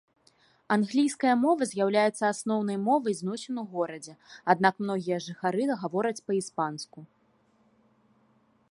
Англійская 0.75 1.33
мова 1.41 1.67
з'яўляецца 1.71 2.23
асноўнай 2.33 2.77
мовай 2.87 3.13
зносін 3.21 3.61
у 3.65 3.67
горадзе, 3.75 4.13
аднак 4.55 4.73
многія 4.87 5.17
жыхары 5.29 5.71
гавораць 5.85 6.21
па-іспанску. 6.33 6.99